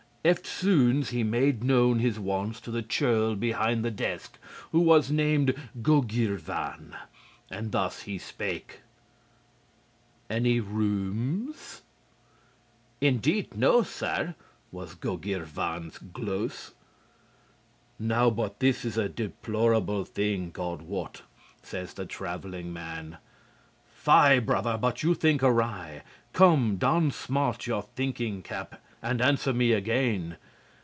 [0.23, 4.37] Eftsoons he made known his wants to the churl behind the desk,
[4.71, 6.95] who was named Gogyrvan.
[7.49, 8.81] And thus he spake:
[10.29, 11.81] "Any rooms?"
[13.01, 14.33] "Indeed, sir, no,"
[14.71, 16.73] was Gogyrvan's glose.
[17.97, 21.23] "Now but this is an deplorable thing, God wot,"
[21.63, 23.17] says the traveling man.
[23.91, 26.03] "Fie, brother, but you think awry.
[26.31, 30.37] Come, don smart your thinking cap and answer me again.